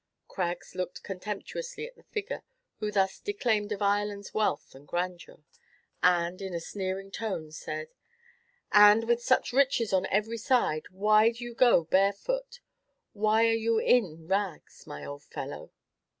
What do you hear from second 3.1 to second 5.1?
declaimed of Ireland's wealth and